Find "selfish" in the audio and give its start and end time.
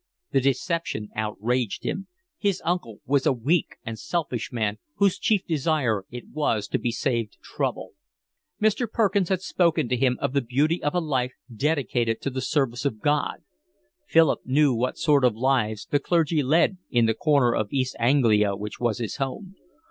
3.99-4.51